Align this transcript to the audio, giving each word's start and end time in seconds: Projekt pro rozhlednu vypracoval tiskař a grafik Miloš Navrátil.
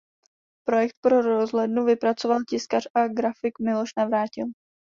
Projekt 0.67 0.95
pro 1.01 1.21
rozhlednu 1.21 1.85
vypracoval 1.85 2.39
tiskař 2.49 2.87
a 2.95 3.07
grafik 3.07 3.59
Miloš 3.59 3.89
Navrátil. 3.97 4.45